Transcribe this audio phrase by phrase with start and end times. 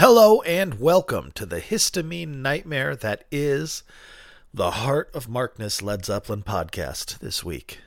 [0.00, 3.82] Hello and welcome to the histamine nightmare that is
[4.54, 7.80] the Heart of Markness Led Zeppelin podcast this week.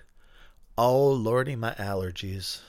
[0.78, 2.60] Oh, lordy, my allergies.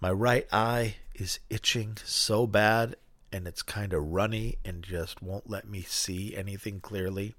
[0.00, 2.96] My right eye is itching so bad
[3.30, 7.34] and it's kind of runny and just won't let me see anything clearly.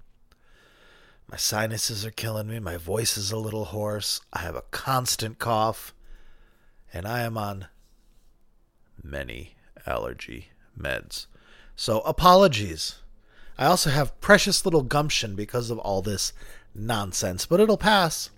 [1.28, 2.60] My sinuses are killing me.
[2.60, 4.20] My voice is a little hoarse.
[4.32, 5.92] I have a constant cough.
[6.92, 7.66] And I am on
[9.02, 10.50] many allergy
[10.80, 11.26] meds.
[11.76, 12.96] So apologies.
[13.58, 16.32] I also have precious little gumption because of all this
[16.74, 18.30] nonsense, but it'll pass.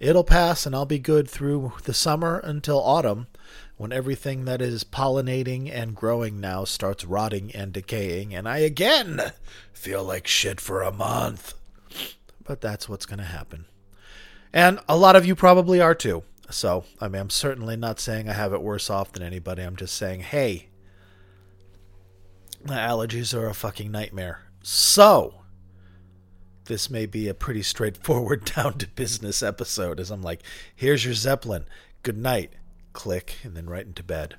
[0.00, 3.26] It'll pass, and I'll be good through the summer until autumn
[3.76, 9.32] when everything that is pollinating and growing now starts rotting and decaying, and I again
[9.72, 11.54] feel like shit for a month.
[12.44, 13.66] But that's what's going to happen.
[14.52, 16.22] And a lot of you probably are too.
[16.50, 19.62] So, I mean, I'm certainly not saying I have it worse off than anybody.
[19.62, 20.67] I'm just saying, hey,
[22.64, 24.42] my allergies are a fucking nightmare.
[24.62, 25.42] So,
[26.64, 30.42] this may be a pretty straightforward down to business episode as I'm like,
[30.74, 31.64] here's your Zeppelin.
[32.02, 32.52] Good night.
[32.92, 34.36] Click, and then right into bed.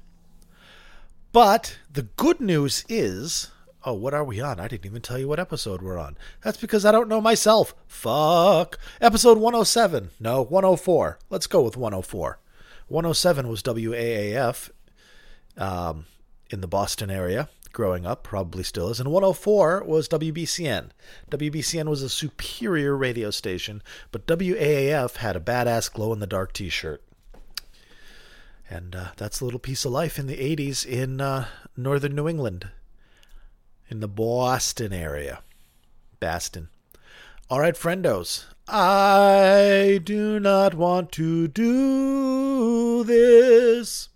[1.31, 3.52] But the good news is
[3.85, 4.59] oh, what are we on?
[4.59, 6.17] I didn't even tell you what episode we're on.
[6.44, 7.73] That's because I don't know myself.
[7.88, 8.77] Fuck.
[8.99, 10.11] Episode 107.
[10.19, 11.19] No, 104.
[11.29, 12.39] Let's go with 104.
[12.88, 14.69] 107 was WAAF
[15.57, 16.05] um,
[16.49, 19.00] in the Boston area growing up, probably still is.
[19.00, 20.89] And 104 was WBCN.
[21.31, 23.81] WBCN was a superior radio station,
[24.12, 27.03] but WAAF had a badass glow in the dark t shirt.
[28.70, 32.28] And uh, that's a little piece of life in the 80s in uh, northern New
[32.28, 32.70] England,
[33.90, 35.42] in the Boston area.
[36.20, 36.70] Baston.
[37.50, 38.45] All right, friendos.
[38.67, 44.09] I do not want to do this,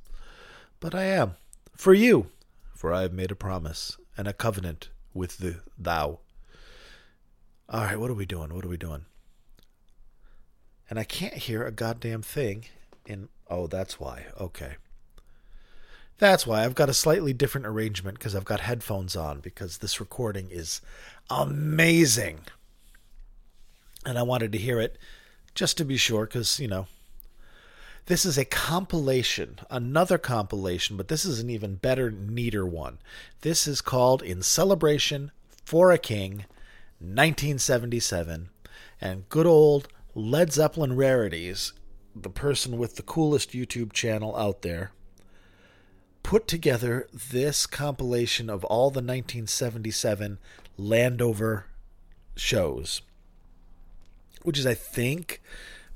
[0.79, 1.35] but I am.
[1.75, 2.27] For you,
[2.83, 6.19] for I have made a promise and a covenant with the thou.
[7.69, 8.53] All right, what are we doing?
[8.53, 9.05] What are we doing?
[10.89, 12.65] And I can't hear a goddamn thing
[13.05, 13.29] in.
[13.49, 14.25] Oh, that's why.
[14.37, 14.73] Okay.
[16.17, 20.01] That's why I've got a slightly different arrangement because I've got headphones on because this
[20.01, 20.81] recording is
[21.29, 22.41] amazing.
[24.05, 24.97] And I wanted to hear it
[25.55, 26.87] just to be sure because, you know,
[28.05, 32.97] this is a compilation, another compilation, but this is an even better, neater one.
[33.41, 35.31] This is called In Celebration
[35.63, 36.45] for a King,
[36.99, 38.49] 1977.
[38.99, 41.73] And good old Led Zeppelin Rarities,
[42.15, 44.91] the person with the coolest YouTube channel out there,
[46.23, 50.39] put together this compilation of all the 1977
[50.77, 51.67] Landover
[52.35, 53.01] shows,
[54.41, 55.41] which is, I think,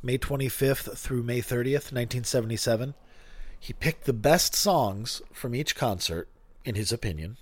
[0.02, 2.94] May 25th through May 30th, 1977.
[3.60, 6.28] He picked the best songs from each concert,
[6.64, 7.38] in his opinion,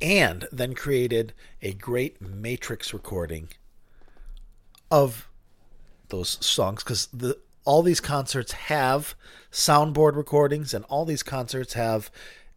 [0.00, 3.48] and then created a great matrix recording
[4.90, 5.28] of
[6.08, 9.14] those songs because the all these concerts have
[9.52, 12.10] soundboard recordings and all these concerts have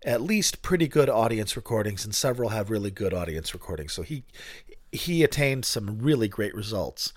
[0.05, 4.23] at least pretty good audience recordings and several have really good audience recordings so he
[4.91, 7.11] he attained some really great results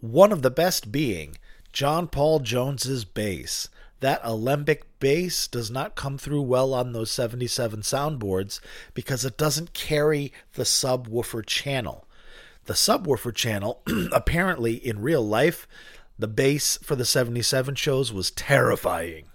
[0.00, 1.36] one of the best being
[1.72, 3.68] John Paul Jones's bass.
[4.00, 8.60] That alembic bass does not come through well on those 77 soundboards
[8.94, 12.06] because it doesn't carry the subwoofer channel.
[12.64, 15.68] The subwoofer channel, apparently in real life,
[16.18, 19.29] the bass for the 77 shows was terrifying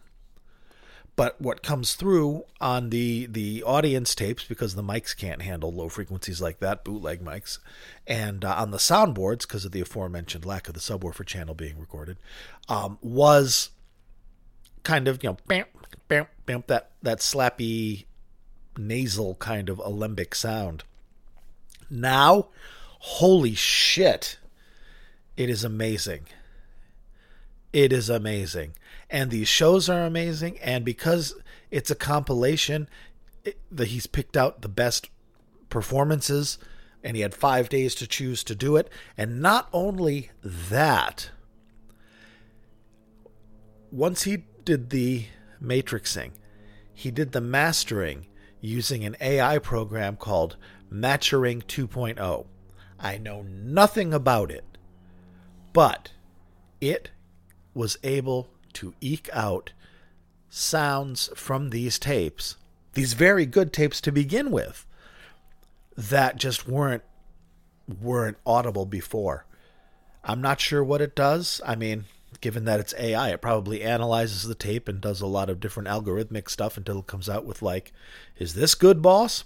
[1.16, 5.90] but what comes through on the the audience tapes because the mics can't handle low
[5.90, 7.59] frequencies like that bootleg mics
[8.06, 11.80] and uh, on the soundboards because of the aforementioned lack of the subwoofer channel being
[11.80, 12.18] recorded
[12.68, 13.70] um, was
[14.84, 15.66] kind of you know bam,
[16.08, 18.06] bam, bam, that that slappy
[18.78, 20.84] nasal kind of alembic sound.
[21.90, 22.50] Now
[23.00, 24.38] holy shit
[25.38, 26.28] it is amazing.
[27.74, 28.74] It is amazing
[29.09, 30.59] and these shows are amazing.
[30.59, 31.35] And because
[31.71, 32.88] it's a compilation
[33.71, 35.09] the, he's picked out the best
[35.69, 36.57] performances
[37.03, 38.90] and he had five days to choose to do it.
[39.17, 41.29] And not only that
[43.91, 45.25] once he did the
[45.61, 46.31] matrixing
[46.93, 48.25] he did the mastering
[48.59, 50.58] using an ai program called
[50.91, 52.46] Matchering 2.0
[52.99, 54.78] i know nothing about it
[55.72, 56.11] but
[56.81, 57.11] it
[57.73, 59.72] was able to eke out
[60.49, 62.55] sounds from these tapes,
[62.93, 64.85] these very good tapes to begin with,
[65.97, 67.03] that just weren't
[68.01, 69.45] weren't audible before.
[70.23, 71.61] I'm not sure what it does.
[71.66, 72.05] I mean,
[72.41, 75.89] given that it's AI, it probably analyzes the tape and does a lot of different
[75.89, 77.93] algorithmic stuff until it comes out with, like,
[78.37, 79.43] is this good, boss?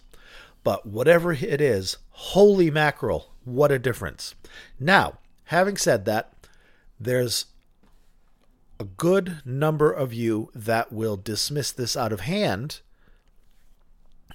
[0.63, 4.35] But whatever it is, holy mackerel, what a difference.
[4.79, 6.33] Now, having said that,
[6.99, 7.45] there's
[8.79, 12.79] a good number of you that will dismiss this out of hand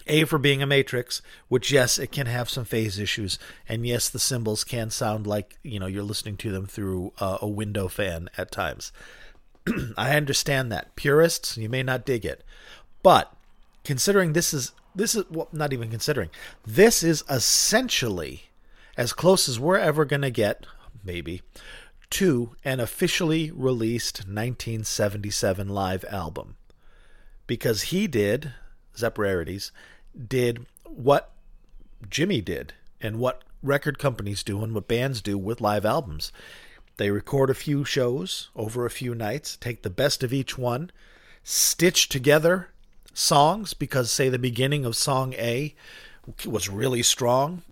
[0.07, 3.39] a for being a matrix, which yes, it can have some phase issues,
[3.69, 7.39] and yes, the cymbals can sound like you know you're listening to them through uh,
[7.41, 8.93] a window fan at times.
[9.97, 12.45] I understand that purists, you may not dig it,
[13.03, 13.35] but
[13.83, 16.31] considering this is this is well, not even considering
[16.67, 18.45] this is essentially
[18.97, 20.67] as close as we're ever going to get,
[21.03, 21.43] maybe,
[22.15, 26.55] to an officially released 1977 live album,
[27.47, 28.53] because he did
[28.97, 29.73] Zepp Rarities
[30.29, 31.33] did what
[32.09, 36.31] Jimmy did and what record companies do and what bands do with live albums.
[36.99, 40.93] They record a few shows over a few nights, take the best of each one,
[41.43, 42.69] stitch together
[43.13, 45.75] songs because, say, the beginning of song A
[46.47, 47.63] was really strong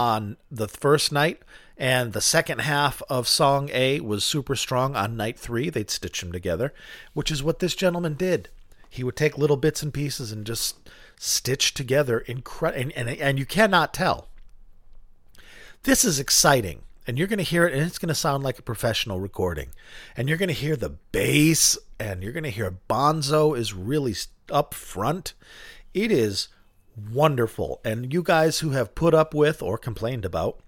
[0.00, 1.42] on the first night,
[1.76, 5.70] and the second half of song A was super strong on night three.
[5.70, 6.72] They'd stitch them together,
[7.14, 8.48] which is what this gentleman did.
[8.88, 10.88] He would take little bits and pieces and just
[11.18, 14.28] stitch together incredible and, and, and you cannot tell
[15.84, 18.58] this is exciting and you're going to hear it and it's going to sound like
[18.58, 19.68] a professional recording
[20.16, 24.14] and you're going to hear the bass and you're going to hear bonzo is really
[24.50, 25.34] up front
[25.92, 26.48] it is
[27.10, 30.60] wonderful and you guys who have put up with or complained about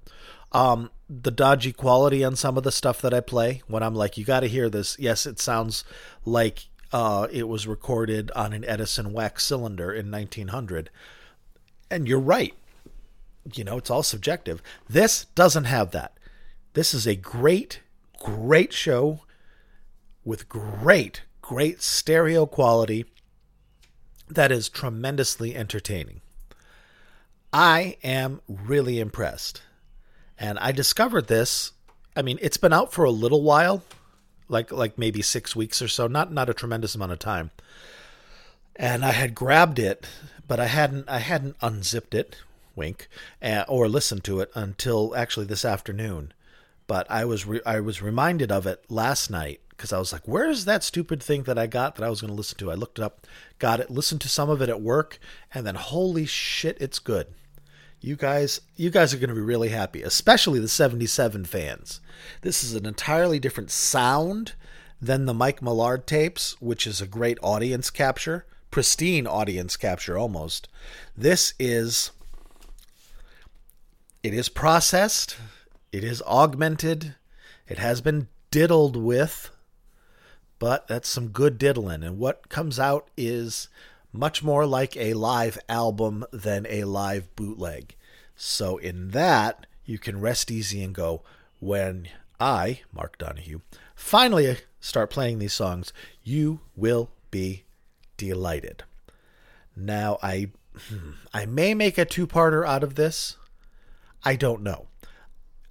[0.56, 4.17] um, the dodgy quality on some of the stuff that i play when i'm like
[4.17, 5.85] you got to hear this yes it sounds
[6.25, 10.91] like uh, it was recorded on an Edison wax cylinder in 1900.
[11.91, 12.55] And you're right.
[13.55, 14.62] You know, it's all subjective.
[14.88, 16.17] This doesn't have that.
[16.75, 17.81] This is a great,
[18.19, 19.20] great show
[20.25, 23.06] with great, great stereo quality
[24.29, 26.20] that is tremendously entertaining.
[27.53, 29.62] I am really impressed.
[30.38, 31.73] And I discovered this.
[32.15, 33.83] I mean, it's been out for a little while
[34.49, 37.50] like like maybe six weeks or so, not not a tremendous amount of time.
[38.75, 40.06] And I had grabbed it,
[40.47, 42.37] but I hadn't I hadn't unzipped it,
[42.75, 43.09] wink,
[43.43, 46.33] uh, or listened to it until actually this afternoon.
[46.87, 50.27] But I was re- I was reminded of it last night because I was like,
[50.27, 52.75] "Where's that stupid thing that I got that I was going to listen to?" I
[52.75, 53.27] looked it up,
[53.59, 55.19] got it, listened to some of it at work,
[55.53, 57.29] and then holy shit, it's good
[58.06, 62.00] you guys you guys are going to be really happy especially the 77 fans.
[62.43, 64.55] This is an entirely different sound
[65.03, 70.69] than the mike millard tapes which is a great audience capture pristine audience capture almost.
[71.17, 72.12] This is
[74.23, 75.37] it is processed
[75.91, 77.17] it is augmented
[77.67, 79.50] it has been diddled with
[80.58, 82.03] but that's some good diddling.
[82.03, 83.69] And what comes out is
[84.17, 87.95] much more like a live album than a live bootleg.
[88.35, 91.23] So, in that, you can rest easy and go,
[91.61, 92.09] when
[92.39, 93.61] I, Mark Donahue,
[93.95, 95.93] finally start playing these songs,
[96.23, 97.65] you will be
[98.17, 98.85] delighted.
[99.75, 100.51] Now, I,
[100.89, 103.37] hmm, I may make a two parter out of this.
[104.25, 104.87] I don't know.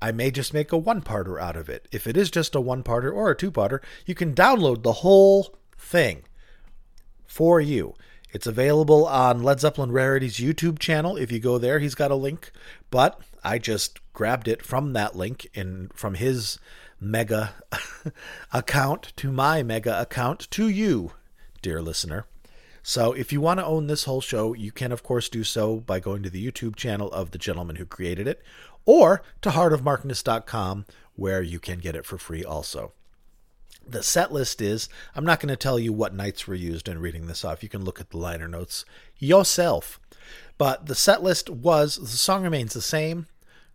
[0.02, 1.88] I may just make a one parter out of it.
[1.92, 4.94] If it is just a one parter or a two parter, you can download the
[4.94, 6.24] whole thing
[7.26, 7.96] for you.
[8.36, 11.16] It's available on Led Zeppelin Rarities YouTube channel.
[11.16, 12.52] If you go there, he's got a link.
[12.92, 16.60] But I just grabbed it from that link and from his
[17.00, 17.54] mega
[18.52, 21.14] account to my mega account to you,
[21.62, 22.26] dear listener.
[22.84, 25.78] So if you want to own this whole show, you can of course do so
[25.78, 28.42] by going to the YouTube channel of the gentleman who created it,
[28.86, 32.92] or to heartofmarkness.com where you can get it for free also.
[33.88, 37.00] The set list is I'm not going to tell you what nights were used in
[37.00, 37.64] reading this off.
[37.64, 38.86] You can look at the liner notes
[39.18, 40.00] yourself.
[40.58, 43.28] But the set list was the song remains the same.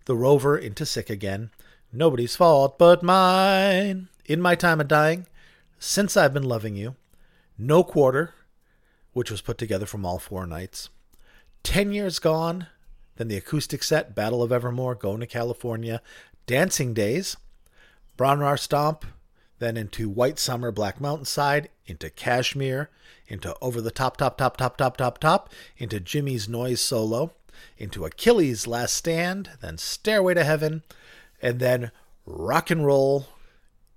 [0.06, 1.50] The Rover into Sick Again.
[1.92, 4.08] Nobody's fault but mine.
[4.26, 5.26] In My Time of Dying.
[5.78, 6.96] Since I've Been Loving You.
[7.58, 8.34] No Quarter,
[9.12, 10.88] which was put together from all four nights.
[11.62, 12.66] Ten Years Gone.
[13.16, 16.00] Then the acoustic set, Battle of Evermore, Going to California.
[16.46, 17.36] Dancing Days.
[18.16, 19.06] Bron-Y-Aur Stomp,
[19.60, 22.90] then into White Summer, Black Mountainside, into Kashmir,
[23.28, 27.32] into Over the Top, Top, Top, Top, Top, Top, Top, into Jimmy's Noise Solo,
[27.78, 30.82] into Achilles' Last Stand, then Stairway to Heaven,
[31.40, 31.92] and then
[32.26, 33.26] Rock and Roll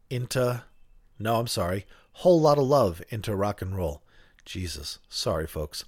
[0.09, 0.63] into,
[1.17, 1.85] no, I'm sorry,
[2.17, 4.03] Whole Lot of Love into Rock and Roll.
[4.45, 5.85] Jesus, sorry, folks.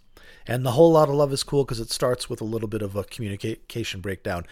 [0.48, 2.82] And the whole lot of love is cool because it starts with a little bit
[2.82, 4.46] of a communication breakdown.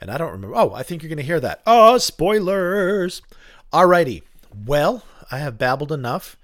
[0.00, 0.56] And I don't remember.
[0.56, 1.62] Oh, I think you're going to hear that.
[1.66, 3.22] Oh, spoilers.
[3.72, 4.22] Alrighty.
[4.66, 6.36] Well, I have babbled enough.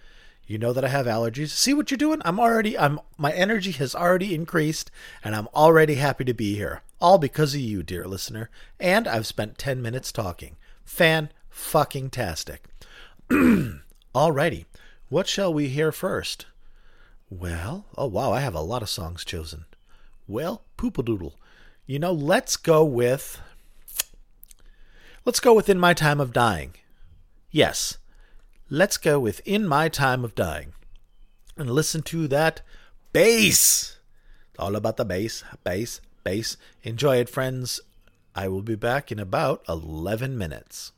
[0.47, 1.49] You know that I have allergies.
[1.49, 2.23] See what you're doing?
[2.25, 4.93] I'm already I'm my energy has already increased
[5.25, 6.83] and I'm already happy to be here.
[7.01, 8.49] All because of you, dear listener.
[8.79, 10.57] And I've spent 10 minutes talking.
[10.85, 12.65] Fan fucking tastic.
[13.31, 14.67] Alrighty.
[15.09, 16.47] What shall we hear first?
[17.29, 19.65] Well, oh wow, I have a lot of songs chosen.
[20.29, 21.33] Well, poopadoodle.
[21.87, 23.41] You know, let's go with
[25.27, 26.77] Let's go within My Time of Dying.
[27.51, 27.99] Yes,
[28.71, 30.73] let's go within My Time of Dying
[31.57, 32.63] and listen to that
[33.13, 33.99] bass.
[34.57, 36.57] All about the bass, bass, bass.
[36.85, 37.81] Enjoy it, friends.
[38.37, 40.93] I will be back in about 11 minutes.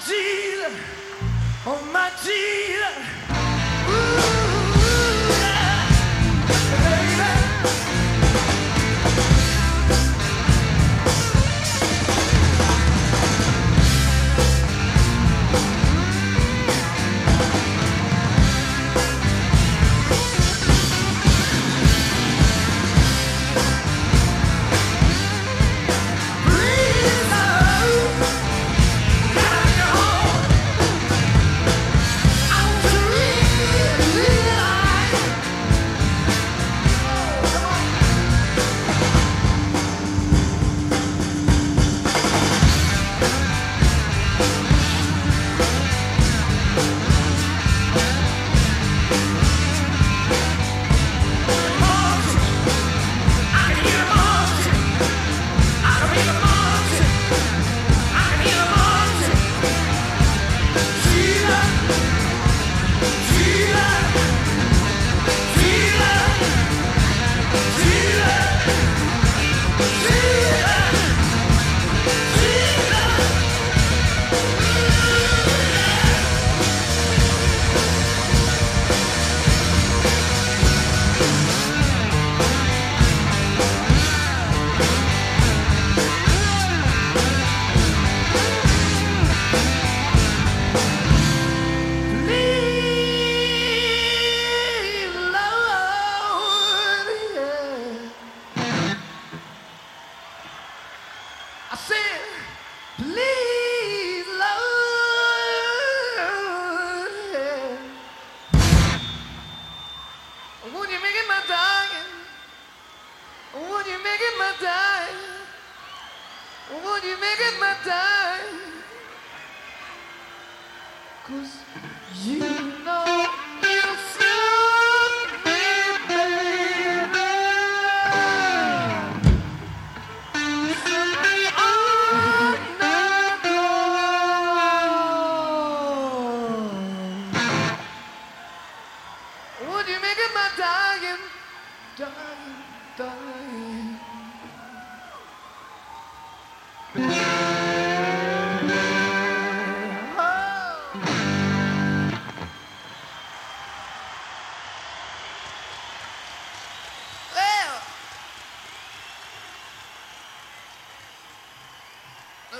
[0.09, 0.73] teeth,
[1.93, 3.18] my teeth,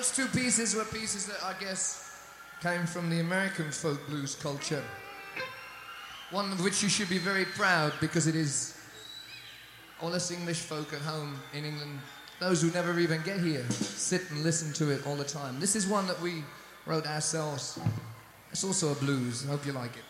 [0.09, 2.29] those two pieces were pieces that I guess
[2.61, 4.83] came from the American folk blues culture.
[6.31, 8.77] One of which you should be very proud because it is
[10.01, 11.99] all us English folk at home in England,
[12.39, 15.59] those who never even get here, sit and listen to it all the time.
[15.59, 16.43] This is one that we
[16.85, 17.79] wrote ourselves.
[18.51, 19.45] It's also a blues.
[19.45, 20.03] I hope you like it.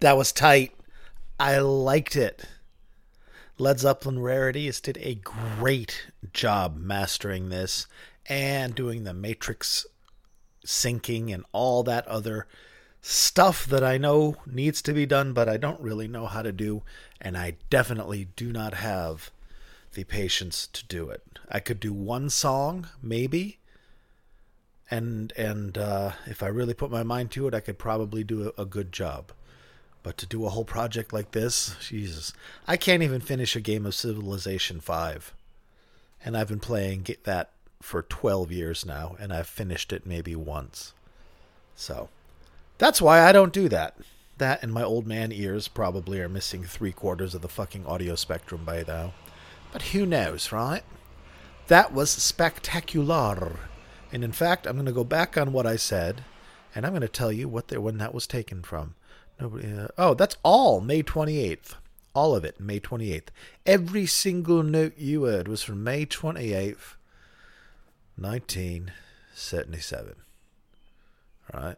[0.00, 0.72] That was tight.
[1.38, 2.44] I liked it.
[3.58, 7.86] Led Zeppelin Rarities did a great job mastering this
[8.26, 9.86] and doing the matrix
[10.66, 12.46] syncing and all that other
[13.02, 16.52] stuff that I know needs to be done, but I don't really know how to
[16.52, 16.82] do,
[17.20, 19.30] and I definitely do not have
[19.94, 21.22] the patience to do it.
[21.48, 23.58] I could do one song, maybe,
[24.90, 28.52] and and uh, if I really put my mind to it, I could probably do
[28.56, 29.32] a, a good job.
[30.02, 32.32] But to do a whole project like this, Jesus,
[32.66, 35.32] I can't even finish a game of Civilization Five,
[36.24, 40.92] and I've been playing that for twelve years now, and I've finished it maybe once.
[41.76, 42.08] So
[42.78, 43.96] that's why I don't do that.
[44.38, 48.16] That and my old man ears probably are missing three quarters of the fucking audio
[48.16, 49.14] spectrum by now.
[49.72, 50.82] But who knows, right?
[51.68, 53.56] That was spectacular.
[54.12, 56.24] And in fact, I'm going to go back on what I said,
[56.74, 58.94] and I'm going to tell you what there when that was taken from.
[59.40, 59.72] Nobody.
[59.72, 61.74] Uh, oh, that's all May 28th.
[62.14, 63.28] All of it, May 28th.
[63.64, 66.96] Every single note you heard was from May 28th,
[68.16, 70.14] 1977.
[71.52, 71.76] Right?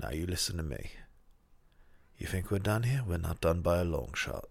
[0.00, 0.90] Now you listen to me.
[2.18, 3.02] You think we're done here?
[3.06, 4.48] We're not done by a long shot.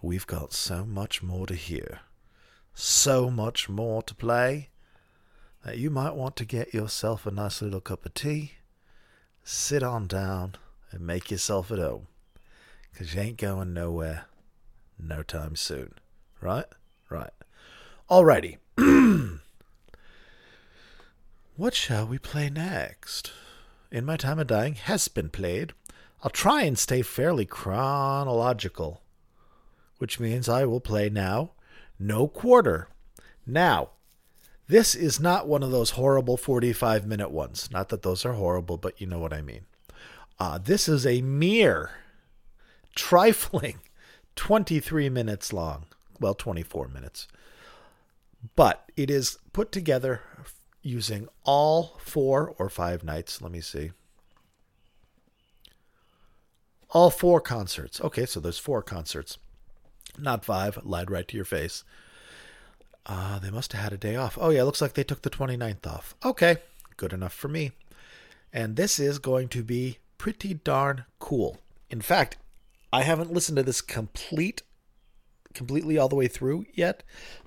[0.00, 2.00] We've got so much more to hear,
[2.74, 4.70] so much more to play,
[5.64, 8.54] that you might want to get yourself a nice little cup of tea,
[9.44, 10.56] sit on down,
[10.90, 12.06] and make yourself at home
[12.92, 14.26] because you ain't going nowhere
[14.98, 15.94] no time soon.
[16.40, 16.66] Right?
[17.08, 17.30] Right.
[18.10, 18.58] Alrighty.
[21.56, 23.32] what shall we play next?
[23.90, 25.72] In My Time of Dying has been played.
[26.22, 29.02] I'll try and stay fairly chronological,
[29.98, 31.52] which means I will play now
[31.98, 32.88] No Quarter.
[33.46, 33.90] Now,
[34.72, 37.68] this is not one of those horrible 45 minute ones.
[37.70, 39.66] Not that those are horrible, but you know what I mean.
[40.40, 41.90] Uh, this is a mere
[42.94, 43.80] trifling
[44.36, 45.84] 23 minutes long.
[46.18, 47.28] Well, 24 minutes.
[48.56, 50.22] But it is put together
[50.80, 53.42] using all four or five nights.
[53.42, 53.90] Let me see.
[56.88, 58.00] All four concerts.
[58.00, 59.36] Okay, so there's four concerts.
[60.16, 60.78] Not five.
[60.82, 61.84] Lied right to your face.
[63.04, 64.38] Uh, they must have had a day off.
[64.40, 66.14] Oh, yeah, looks like they took the 29th off.
[66.24, 66.58] Okay,
[66.96, 67.72] good enough for me.
[68.52, 71.58] And this is going to be pretty darn cool.
[71.90, 72.36] In fact,
[72.92, 74.62] I haven't listened to this complete
[75.54, 77.02] completely all the way through yet,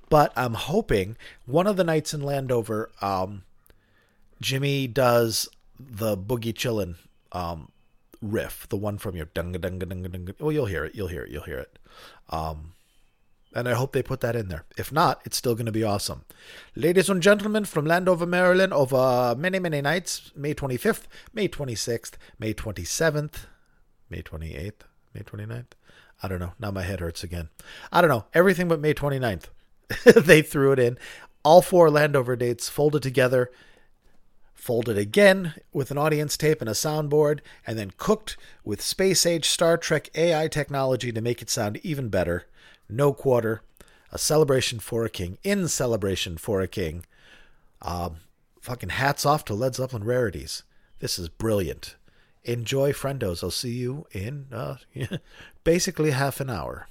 [0.09, 3.43] but I'm hoping one of the nights in Landover, um,
[4.41, 6.95] Jimmy does the Boogie Chillin'
[7.31, 7.71] um,
[8.21, 10.39] riff, the one from your dunga dunga dunga dunga.
[10.39, 10.93] Well, you'll hear it.
[10.95, 11.31] You'll hear it.
[11.31, 11.79] You'll hear it.
[12.29, 12.73] Um,
[13.55, 14.65] and I hope they put that in there.
[14.77, 16.25] If not, it's still going to be awesome.
[16.75, 22.53] Ladies and gentlemen, from Landover, Maryland, over many, many nights May 25th, May 26th, May
[22.53, 23.45] 27th,
[24.09, 24.81] May 28th,
[25.13, 25.71] May 29th.
[26.21, 26.53] I don't know.
[26.59, 27.47] Now my head hurts again.
[27.93, 28.25] I don't know.
[28.33, 29.45] Everything but May 29th.
[30.03, 30.97] they threw it in.
[31.43, 33.51] All four Landover dates folded together,
[34.53, 39.47] folded again with an audience tape and a soundboard, and then cooked with space age
[39.47, 42.47] Star Trek AI technology to make it sound even better.
[42.89, 43.61] No quarter.
[44.11, 45.37] A celebration for a king.
[45.43, 47.05] In celebration for a king.
[47.81, 48.17] Um,
[48.61, 50.63] fucking hats off to Led Zeppelin Rarities.
[50.99, 51.95] This is brilliant.
[52.43, 53.43] Enjoy, friendos.
[53.43, 54.77] I'll see you in uh,
[55.63, 56.87] basically half an hour.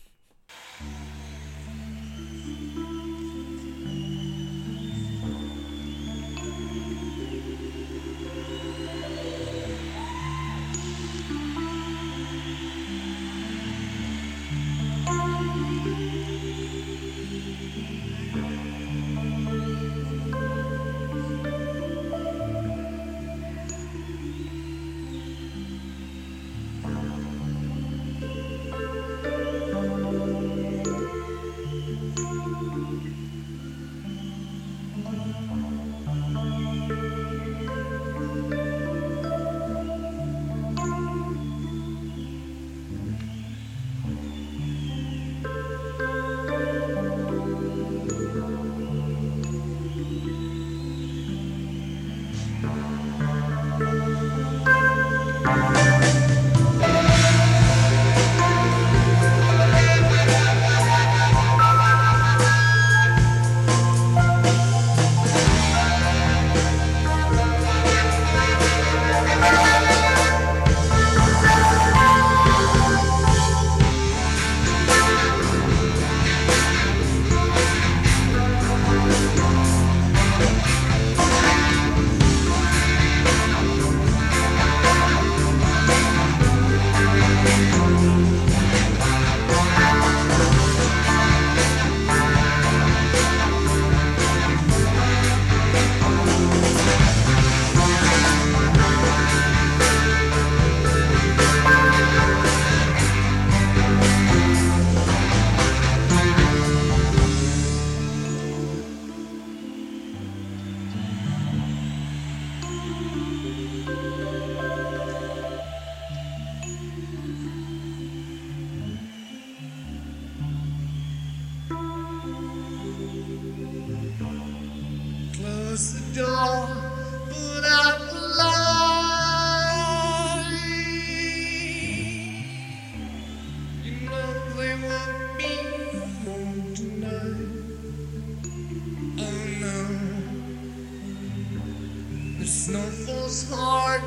[143.24, 144.02] Lord.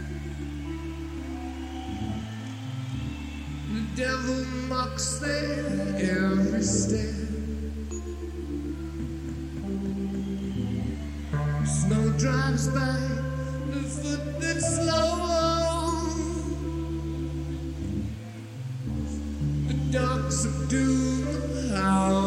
[3.73, 7.15] The devil mocks their every step.
[11.67, 12.97] Snow drives by
[13.71, 15.11] the foot that's slow.
[19.69, 22.20] The dogs of doom howl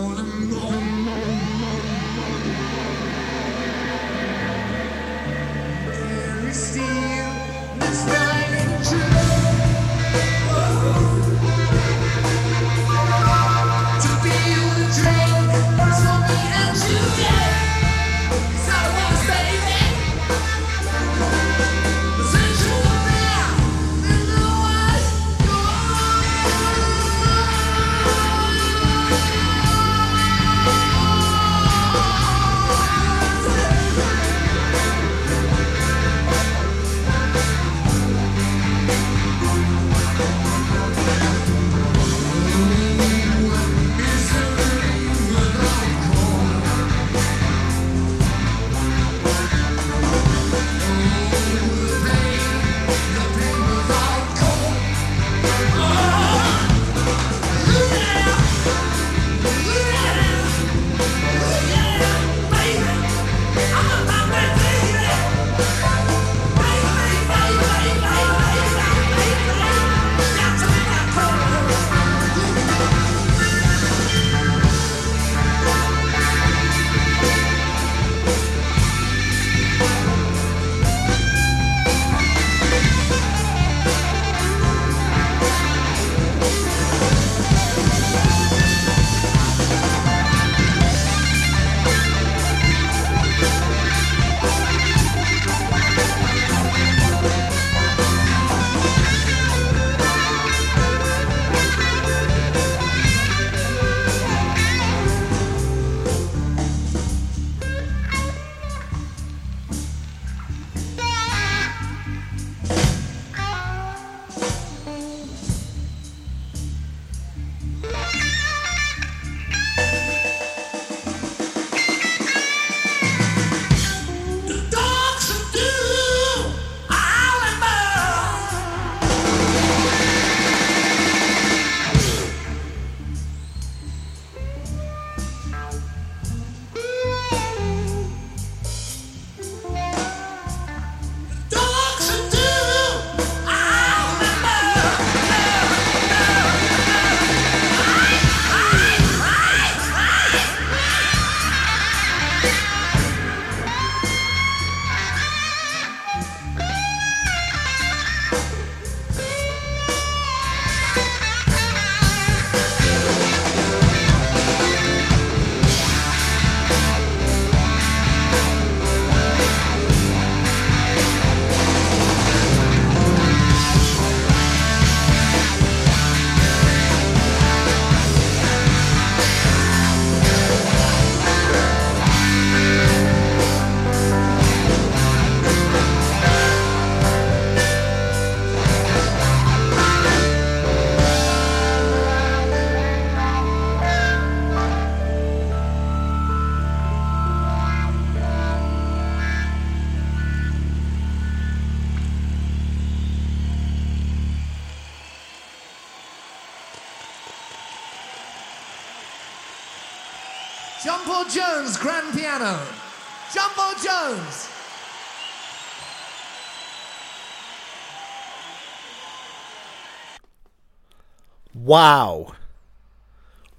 [221.74, 222.34] Wow.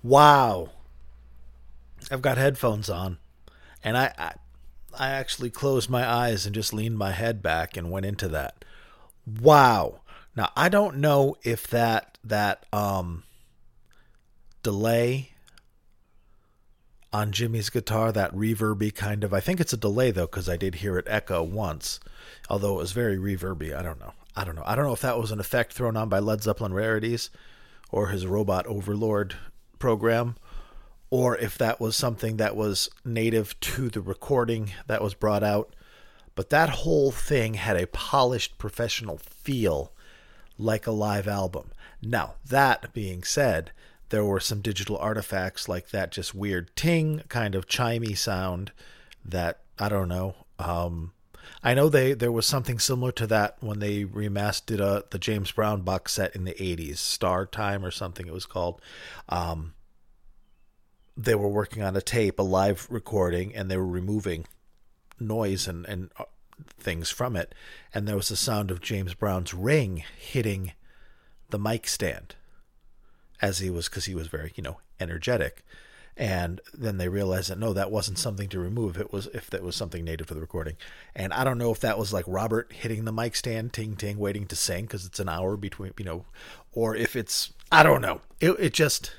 [0.04, 0.70] Wow.
[2.12, 3.18] I've got headphones on.
[3.82, 4.34] And I, I
[4.96, 8.64] I actually closed my eyes and just leaned my head back and went into that.
[9.26, 10.02] Wow.
[10.36, 13.24] Now I don't know if that that um
[14.62, 15.32] delay
[17.12, 20.56] on Jimmy's guitar, that reverby kind of I think it's a delay though, because I
[20.56, 21.98] did hear it echo once.
[22.48, 23.74] Although it was very reverby.
[23.76, 24.12] I don't know.
[24.36, 24.62] I don't know.
[24.64, 27.30] I don't know if that was an effect thrown on by Led Zeppelin Rarities
[27.94, 29.36] or his Robot Overlord
[29.78, 30.34] program,
[31.10, 35.76] or if that was something that was native to the recording that was brought out.
[36.34, 39.92] But that whole thing had a polished professional feel
[40.58, 41.70] like a live album.
[42.02, 43.70] Now, that being said,
[44.08, 48.72] there were some digital artifacts like that just weird ting kind of chimey sound
[49.24, 50.34] that I don't know.
[50.58, 51.12] Um,
[51.62, 55.50] I know they there was something similar to that when they remastered uh, the James
[55.50, 58.80] Brown box set in the 80s, Star Time or something it was called.
[59.28, 59.74] Um,
[61.16, 64.46] they were working on a tape, a live recording, and they were removing
[65.20, 66.24] noise and, and uh,
[66.78, 67.54] things from it.
[67.92, 70.72] And there was the sound of James Brown's ring hitting
[71.50, 72.34] the mic stand
[73.40, 75.64] as he was, because he was very, you know, energetic.
[76.16, 78.96] And then they realized that no, that wasn't something to remove.
[78.96, 80.76] It was if that was something native to the recording.
[81.14, 84.18] And I don't know if that was like Robert hitting the mic stand, ting ting,
[84.18, 86.24] waiting to sing because it's an hour between, you know,
[86.72, 88.20] or if it's I don't know.
[88.40, 89.12] It it just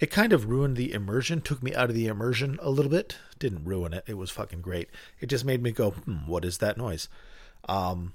[0.00, 3.18] it kind of ruined the immersion, took me out of the immersion a little bit.
[3.38, 4.04] Didn't ruin it.
[4.06, 4.88] It was fucking great.
[5.20, 7.08] It just made me go, hmm, what is that noise?
[7.68, 8.14] Um,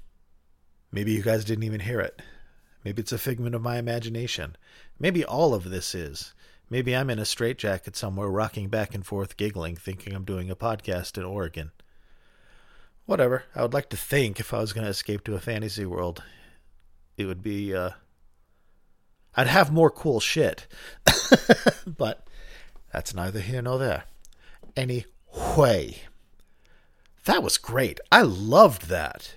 [0.90, 2.20] maybe you guys didn't even hear it.
[2.84, 4.56] Maybe it's a figment of my imagination.
[4.98, 6.34] Maybe all of this is.
[6.68, 10.56] Maybe I'm in a straitjacket somewhere, rocking back and forth, giggling, thinking I'm doing a
[10.56, 11.70] podcast in Oregon.
[13.04, 13.44] Whatever.
[13.54, 16.22] I would like to think if I was going to escape to a fantasy world,
[17.16, 17.90] it would be uh,
[19.36, 20.66] I'd have more cool shit.
[21.86, 22.26] but
[22.92, 24.04] that's neither here nor there.
[24.76, 25.98] Anyway,
[27.24, 28.00] that was great.
[28.10, 29.35] I loved that.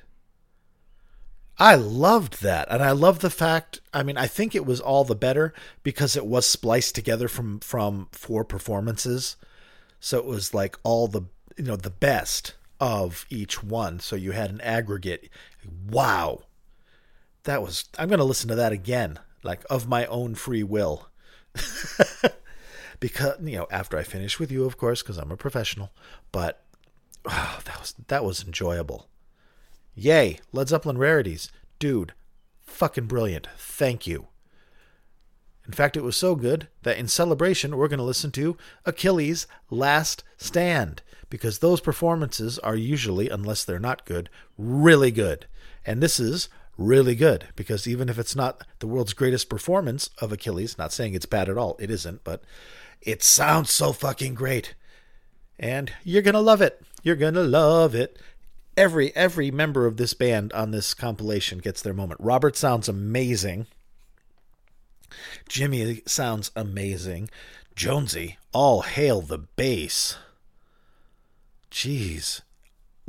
[1.60, 2.68] I loved that.
[2.72, 5.54] And I love the fact, I mean, I think it was all the better
[5.84, 9.36] because it was spliced together from from four performances.
[10.00, 11.24] So it was like all the,
[11.58, 14.00] you know, the best of each one.
[14.00, 15.30] So you had an aggregate.
[15.90, 16.44] Wow.
[17.44, 21.10] That was I'm going to listen to that again like of my own free will.
[23.00, 25.92] because you know, after I finish with you, of course, because I'm a professional.
[26.32, 26.64] But
[27.26, 29.08] oh, that was that was enjoyable.
[30.00, 32.14] Yay, Led Zeppelin rarities, dude,
[32.62, 33.48] fucking brilliant.
[33.58, 34.28] Thank you.
[35.68, 39.46] In fact, it was so good that in celebration, we're going to listen to Achilles'
[39.70, 45.48] Last Stand because those performances are usually, unless they're not good, really good.
[45.86, 46.48] And this is
[46.78, 51.14] really good because even if it's not the world's greatest performance of Achilles, not saying
[51.14, 52.42] it's bad at all, it isn't, but
[53.02, 54.76] it sounds so fucking great.
[55.60, 56.82] And you're going to love it.
[57.04, 58.18] You're going to love it.
[58.80, 62.22] Every every member of this band on this compilation gets their moment.
[62.24, 63.68] Robert sounds amazing.
[65.50, 67.30] Jimmy sounds amazing.
[67.76, 70.16] Jonesy, all hail the bass.
[71.70, 72.40] Jeez.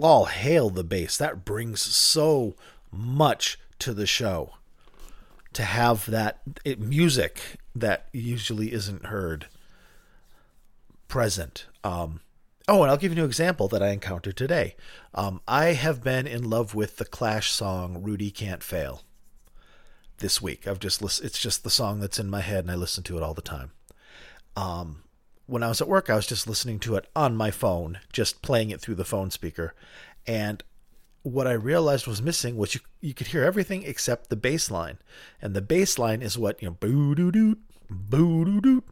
[0.02, 1.16] All hail the bass.
[1.16, 2.56] That brings so
[2.90, 4.54] much to the show
[5.52, 9.46] to have that it, music that usually isn't heard
[11.06, 11.66] present.
[11.84, 12.22] Um,
[12.68, 14.76] oh, and I'll give you an example that I encountered today.
[15.14, 19.02] Um, I have been in love with the Clash song "Rudy Can't Fail."
[20.18, 21.26] This week, I've just listened.
[21.26, 23.42] It's just the song that's in my head, and I listen to it all the
[23.42, 23.72] time.
[24.56, 25.02] Um,
[25.46, 28.42] when I was at work, I was just listening to it on my phone, just
[28.42, 29.74] playing it through the phone speaker,
[30.26, 30.62] and
[31.22, 34.98] what I realized was missing was you you could hear everything except the bass line,
[35.40, 37.56] and the bass line is what you know boo doo doo
[37.90, 38.84] boo doo doo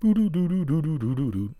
[0.00, 1.54] boo doo doo doo doo doo doo doo.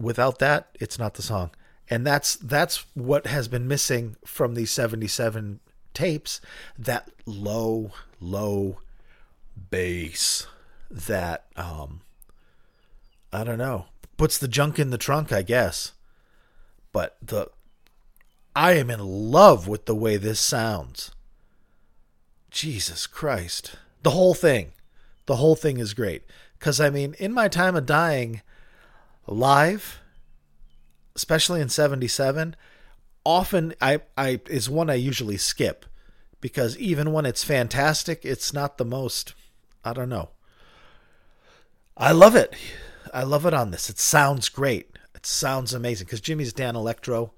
[0.00, 1.50] Without that, it's not the song,
[1.90, 5.60] and that's that's what has been missing from these '77
[5.94, 6.40] tapes.
[6.78, 8.80] That low low
[9.70, 10.46] bass
[10.90, 12.00] that um
[13.32, 13.86] I don't know
[14.16, 15.92] puts the junk in the trunk, I guess
[16.92, 17.48] but the
[18.56, 21.12] I am in love with the way this sounds.
[22.50, 23.76] Jesus Christ.
[24.02, 24.72] The whole thing.
[25.26, 26.24] The whole thing is great.
[26.58, 28.42] Because, I mean, in my time of dying,
[29.28, 30.00] live,
[31.14, 32.56] especially in 77,
[33.24, 35.84] often I, I is one I usually skip.
[36.40, 39.34] Because even when it's fantastic, it's not the most,
[39.84, 40.30] I don't know.
[41.96, 42.54] I love it.
[43.12, 43.90] I love it on this.
[43.90, 44.96] It sounds great.
[45.14, 47.30] It sounds amazing because Jimmy's Danelectro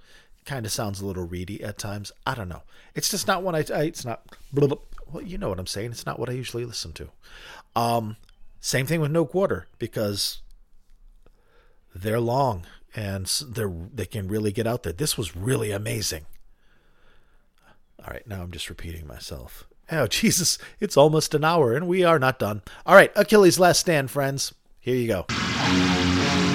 [0.45, 2.12] kind of sounds a little reedy at times.
[2.26, 2.62] I don't know.
[2.95, 3.64] It's just not what I.
[3.74, 4.22] I it's not.
[4.53, 4.78] Blah, blah,
[5.11, 5.93] well, you know what I'm saying.
[5.93, 7.09] It's not what I usually listen to.
[7.74, 8.16] Um,
[8.61, 10.43] same thing with No Quarter because
[11.95, 14.93] they're long and they're they can really get out there.
[14.93, 16.26] This was really amazing.
[18.01, 19.66] All right, now I'm just repeating myself.
[19.93, 22.62] Oh Jesus, it's almost an hour and we are not done.
[22.86, 24.55] All right, Achilles' last stand, friends.
[24.80, 26.49] Here you go.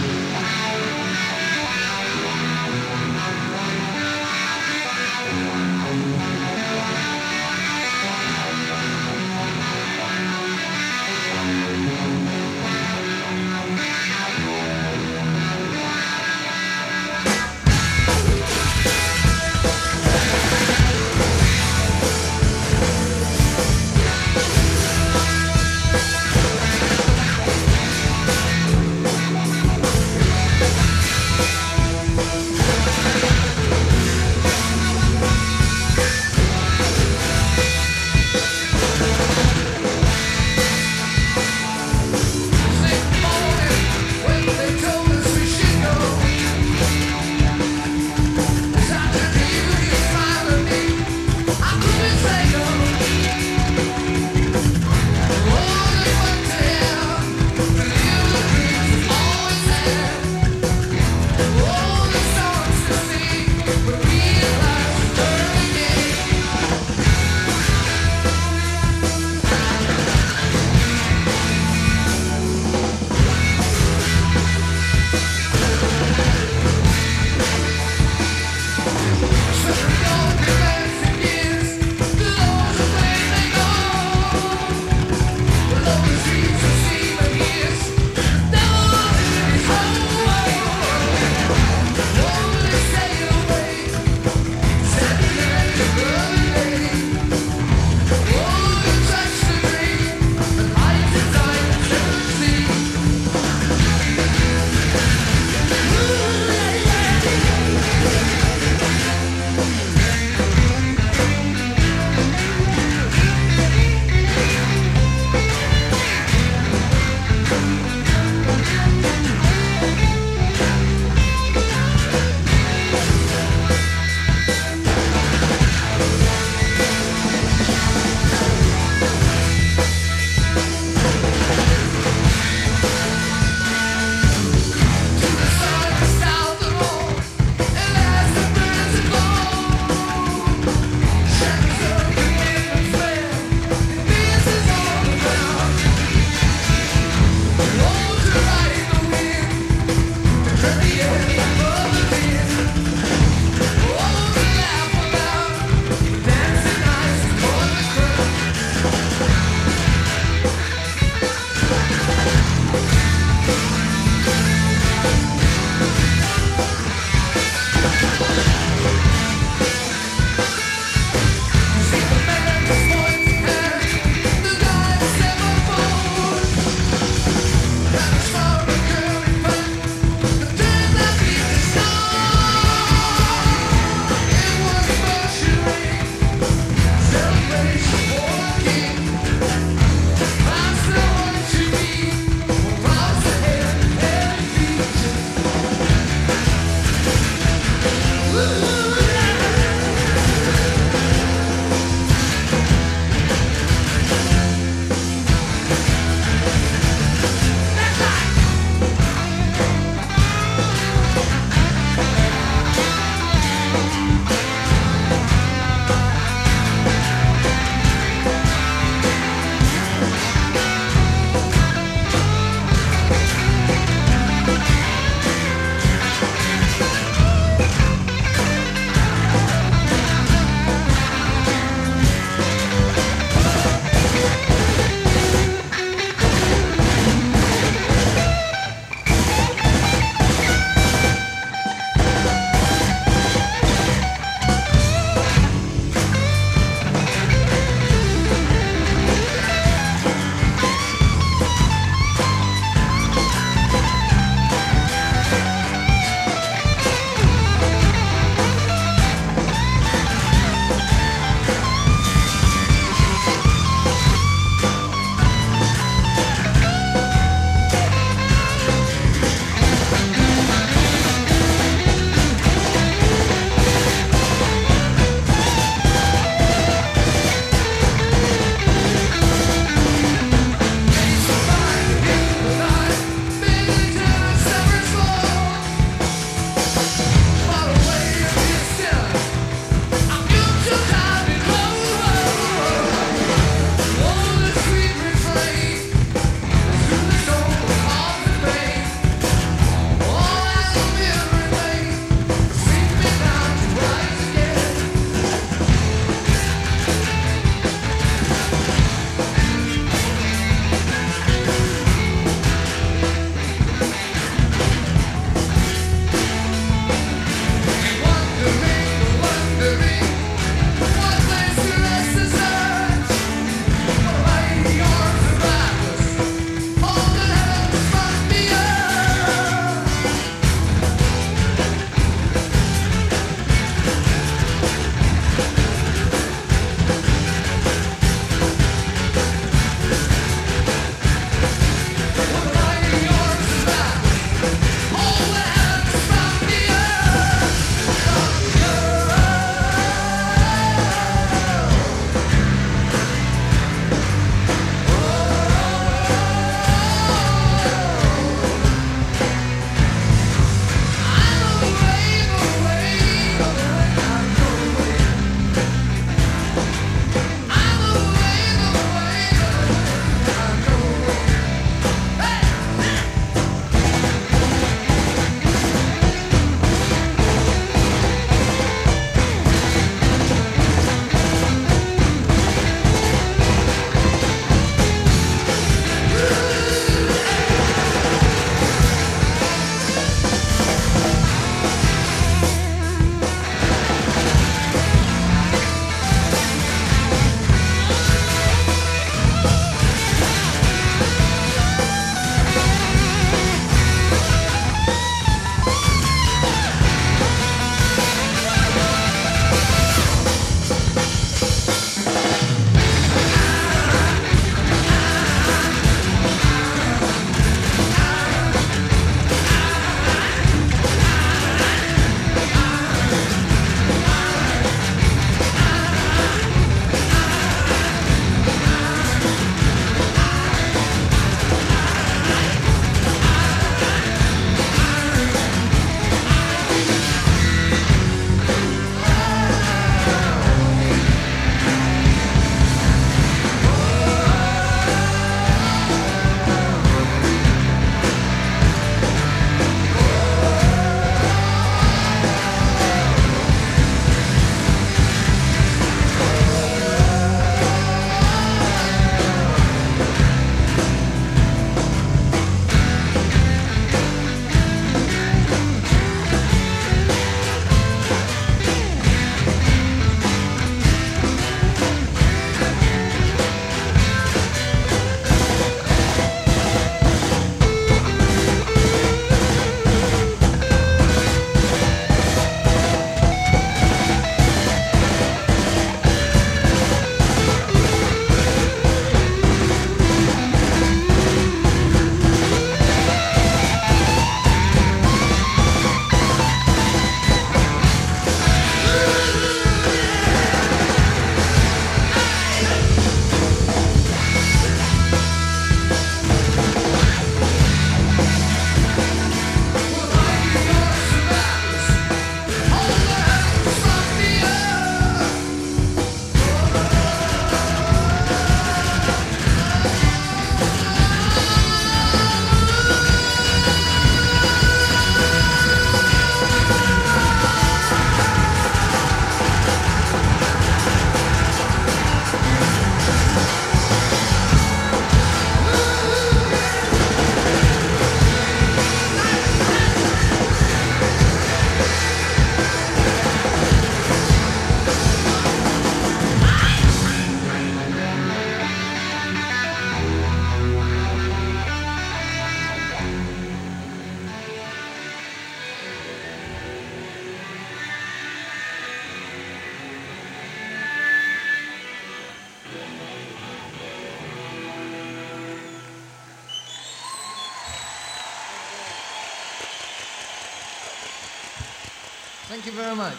[572.65, 573.13] Thank you very much.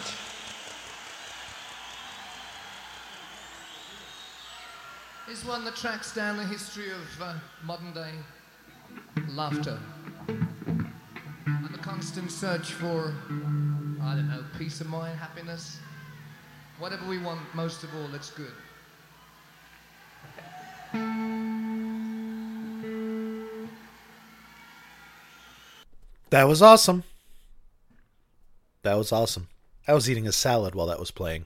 [5.31, 7.33] Is one that tracks down the history of uh,
[7.63, 8.11] modern day
[9.29, 9.79] laughter
[10.27, 13.13] and the constant search for,
[14.03, 15.79] I don't know, peace of mind, happiness,
[16.77, 18.51] whatever we want most of all that's good.
[26.31, 27.05] That was awesome.
[28.83, 29.47] That was awesome.
[29.87, 31.45] I was eating a salad while that was playing.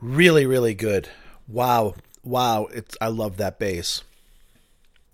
[0.00, 1.08] Really, really good.
[1.48, 1.94] Wow.
[2.22, 2.66] Wow.
[2.66, 4.02] It's I love that bass.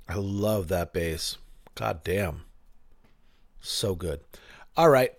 [0.08, 1.38] I love that bass.
[1.74, 2.42] God damn.
[3.60, 4.20] So good.
[4.76, 5.12] All right.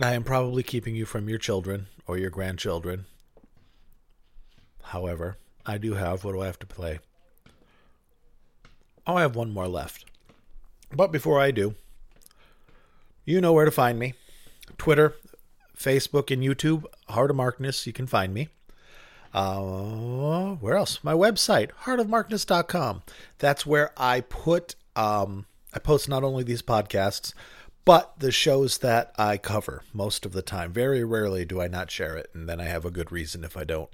[0.00, 3.06] I am probably keeping you from your children or your grandchildren.
[4.82, 5.36] However,
[5.66, 6.98] I do have what do I have to play?
[9.06, 10.04] Oh, I have one more left.
[10.92, 11.74] But before I do,
[13.28, 14.14] you know where to find me
[14.78, 15.14] Twitter,
[15.76, 16.84] Facebook, and YouTube.
[17.08, 18.48] Heart of Markness, you can find me.
[19.34, 21.00] Uh, where else?
[21.02, 23.02] My website, heartofmarkness.com.
[23.38, 27.34] That's where I put, um, I post not only these podcasts,
[27.84, 30.72] but the shows that I cover most of the time.
[30.72, 33.56] Very rarely do I not share it, and then I have a good reason if
[33.56, 33.90] I don't.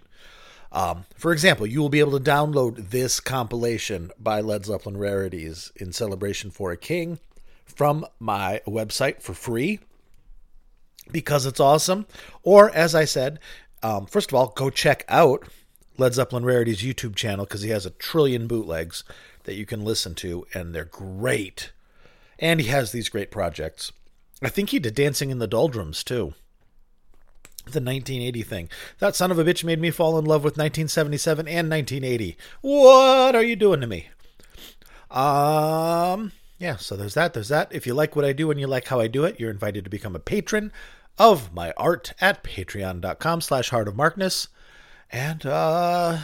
[0.71, 5.73] Um, for example, you will be able to download this compilation by Led Zeppelin Rarities
[5.77, 7.19] in celebration for a king
[7.65, 9.81] from my website for free
[11.11, 12.07] because it's awesome.
[12.43, 13.39] Or, as I said,
[13.83, 15.47] um, first of all, go check out
[15.99, 19.05] Led Zeppelin Rarities YouTube channel because he has a trillion bootlegs
[19.45, 21.73] that you can listen to, and they're great.
[22.39, 23.93] And he has these great projects.
[24.43, 26.35] I think he did Dancing in the Doldrums too
[27.65, 28.69] the 1980 thing.
[28.99, 32.37] That son of a bitch made me fall in love with 1977 and 1980.
[32.61, 34.09] What are you doing to me?
[35.11, 37.35] Um, yeah, so there's that.
[37.35, 37.73] There's that.
[37.73, 39.85] If you like what I do and you like how I do it, you're invited
[39.85, 40.73] to become a patron
[41.19, 44.49] of my art at patreon.com slash heart of markness.
[45.11, 46.19] And, uh,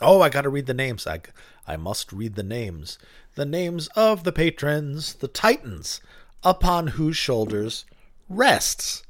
[0.00, 1.06] oh, I got to read the names.
[1.06, 1.20] I,
[1.66, 2.98] I must read the names.
[3.34, 6.00] The names of the patrons, the titans,
[6.42, 7.84] upon whose shoulders
[8.28, 9.04] rests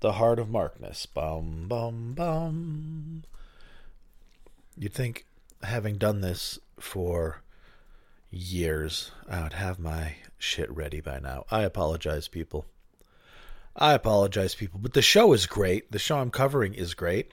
[0.00, 1.06] the heart of Markness.
[1.06, 3.24] Bum, bum, bum.
[4.76, 5.24] You'd think,
[5.62, 7.40] having done this for
[8.34, 11.44] years, I would have my shit ready by now.
[11.50, 12.66] I apologize, people.
[13.76, 14.80] I apologize, people.
[14.82, 15.90] But the show is great.
[15.90, 17.32] The show I'm covering is great.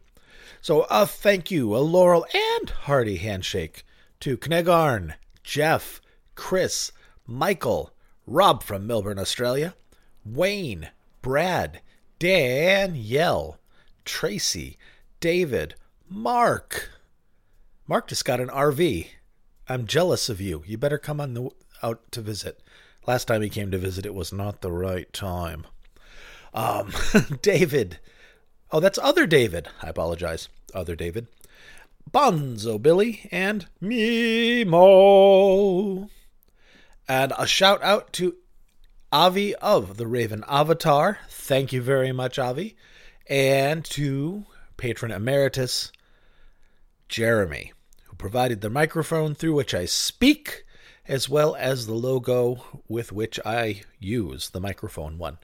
[0.62, 3.84] So, a thank you, a laurel and hearty handshake
[4.22, 6.02] to Knegarn, Jeff,
[6.36, 6.92] Chris,
[7.26, 7.92] Michael,
[8.26, 9.76] Rob from Melbourne, Australia,
[10.26, 10.90] Wayne,
[11.22, 11.82] Brad,
[12.20, 13.58] Danielle,
[14.06, 14.78] Tracy,
[15.20, 15.76] David,
[16.08, 16.92] Mark.
[17.88, 19.08] Mark just got an RV.
[19.72, 20.64] I'm jealous of you.
[20.66, 21.50] You better come on the,
[21.82, 22.60] out to visit.
[23.08, 25.66] Last time he came to visit, it was not the right time.
[26.54, 26.92] Um,
[27.42, 27.98] David.
[28.70, 29.70] Oh, that's other David.
[29.82, 30.50] I apologize.
[30.76, 31.28] Other David.
[32.12, 34.50] Bonzo Billy and Mimo.
[37.08, 38.36] And a shout out to
[39.10, 41.20] Avi of the Raven Avatar.
[41.30, 42.76] Thank you very much, Avi.
[43.28, 44.44] And to
[44.76, 45.94] patron emeritus
[47.08, 47.72] Jeremy,
[48.22, 50.64] provided the microphone through which I speak,
[51.08, 55.40] as well as the logo with which I use the microphone one,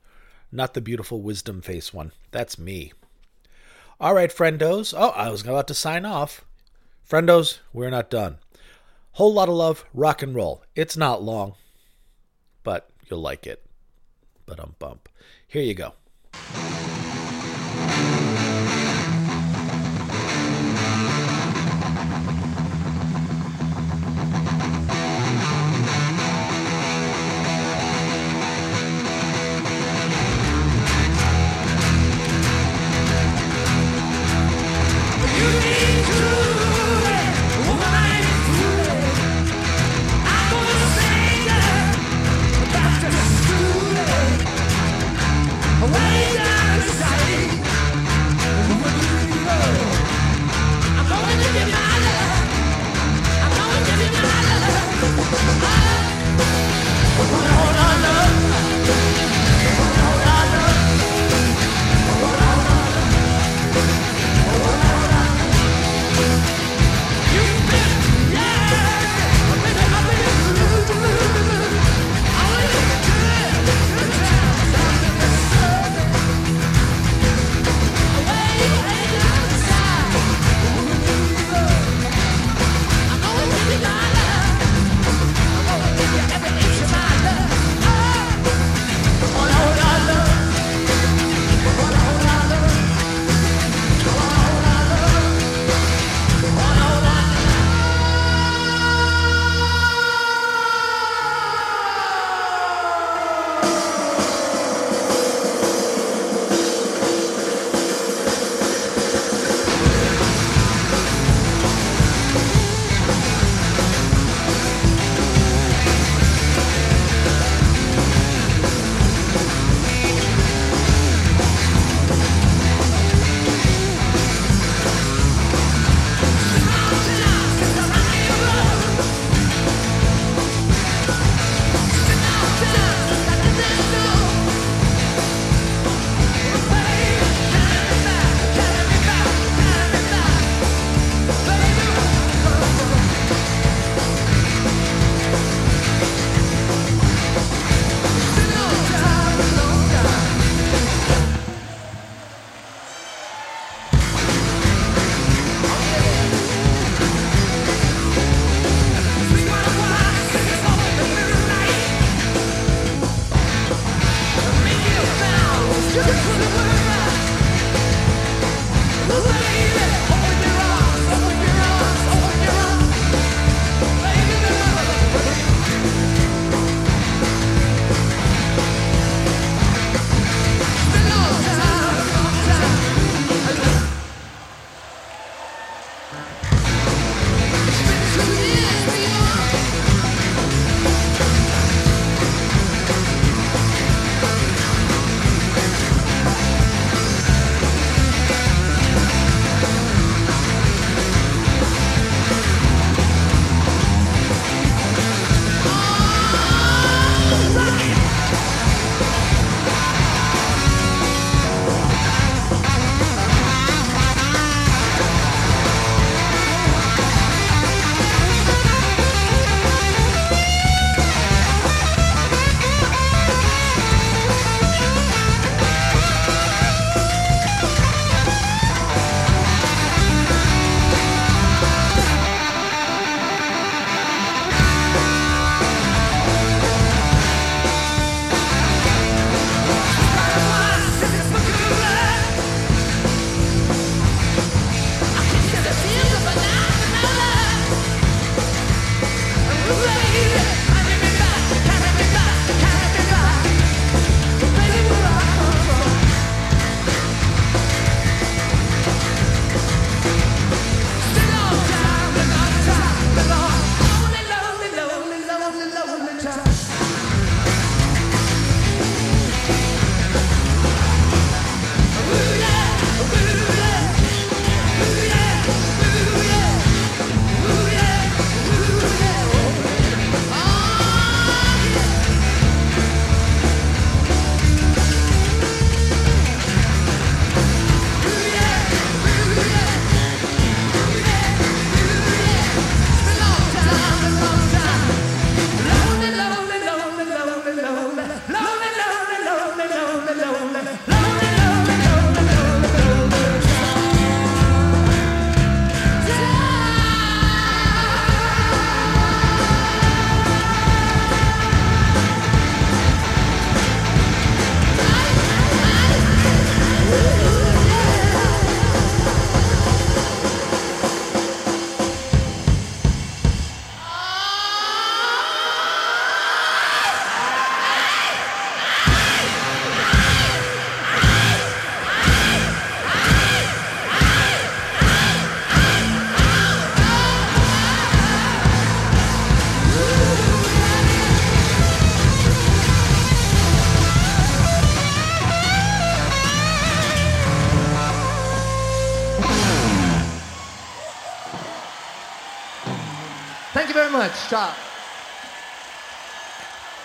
[0.52, 2.14] not the beautiful wisdom face one.
[2.32, 2.94] That's me.
[4.00, 4.94] All right, friendos.
[4.96, 6.46] Oh, I was about to sign off.
[7.04, 8.38] Friendos, we're not done.
[9.14, 10.64] Whole lot of love, rock and roll.
[10.76, 11.56] It's not long,
[12.64, 13.64] but You'll like it.
[14.46, 15.10] But um bump.
[15.48, 15.94] Here you go.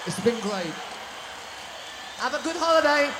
[0.07, 0.73] It's been great.
[2.19, 3.11] Have a good holiday.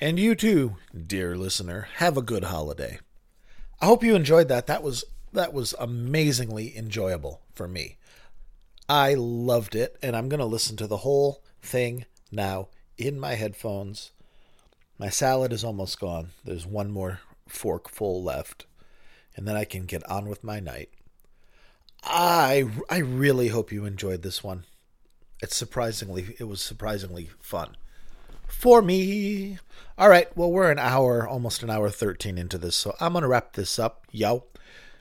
[0.00, 2.98] And you too, dear listener, have a good holiday.
[3.80, 4.66] I hope you enjoyed that.
[4.66, 7.97] That was that was amazingly enjoyable for me.
[8.88, 13.34] I loved it and I'm going to listen to the whole thing now in my
[13.34, 14.12] headphones.
[14.98, 16.30] My salad is almost gone.
[16.44, 18.66] There's one more forkful left
[19.36, 20.90] and then I can get on with my night.
[22.02, 24.64] I I really hope you enjoyed this one.
[25.42, 27.76] It's surprisingly it was surprisingly fun
[28.48, 29.58] for me.
[29.96, 33.22] All right, well, we're an hour, almost an hour 13 into this, so I'm going
[33.22, 34.44] to wrap this up, yo.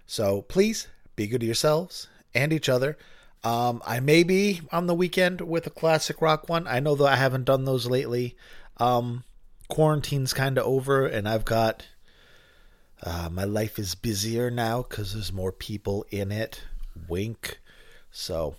[0.05, 2.97] So please be good to yourselves and each other.
[3.43, 6.67] Um, I may be on the weekend with a classic rock one.
[6.67, 8.35] I know that I haven't done those lately.
[8.77, 9.23] Um,
[9.69, 11.85] quarantine's kind of over, and I've got
[13.03, 16.63] uh, my life is busier now because there's more people in it.
[17.07, 17.59] Wink.
[18.11, 18.55] So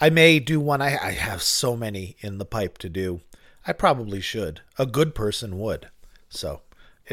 [0.00, 0.80] I may do one.
[0.80, 3.20] I, I have so many in the pipe to do.
[3.66, 4.60] I probably should.
[4.78, 5.88] A good person would.
[6.28, 6.62] So,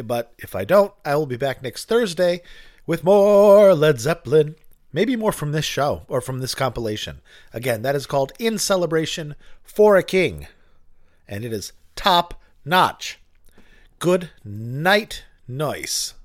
[0.04, 2.42] but if I don't, I will be back next Thursday
[2.86, 4.56] with more Led Zeppelin.
[4.94, 7.22] Maybe more from this show or from this compilation.
[7.54, 10.48] Again, that is called In Celebration for a King.
[11.28, 13.20] And it is top notch.
[14.00, 16.16] Good night, noise.